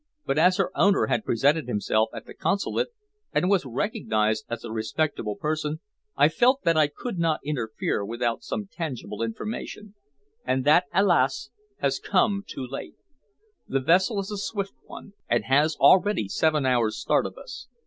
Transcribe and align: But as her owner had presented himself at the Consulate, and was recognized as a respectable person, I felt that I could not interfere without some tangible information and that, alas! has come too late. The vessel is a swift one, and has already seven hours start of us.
But 0.25 0.39
as 0.39 0.57
her 0.57 0.71
owner 0.75 1.05
had 1.05 1.23
presented 1.23 1.67
himself 1.67 2.09
at 2.11 2.25
the 2.25 2.33
Consulate, 2.33 2.87
and 3.33 3.51
was 3.51 3.67
recognized 3.67 4.45
as 4.49 4.63
a 4.65 4.71
respectable 4.71 5.35
person, 5.35 5.79
I 6.17 6.27
felt 6.27 6.63
that 6.63 6.75
I 6.75 6.87
could 6.87 7.19
not 7.19 7.39
interfere 7.45 8.03
without 8.03 8.41
some 8.41 8.65
tangible 8.65 9.21
information 9.21 9.93
and 10.43 10.65
that, 10.65 10.85
alas! 10.91 11.51
has 11.81 11.99
come 11.99 12.43
too 12.47 12.65
late. 12.67 12.95
The 13.67 13.79
vessel 13.79 14.19
is 14.19 14.31
a 14.31 14.39
swift 14.39 14.73
one, 14.87 15.13
and 15.29 15.43
has 15.43 15.75
already 15.75 16.27
seven 16.27 16.65
hours 16.65 16.97
start 16.97 17.27
of 17.27 17.37
us. 17.37 17.67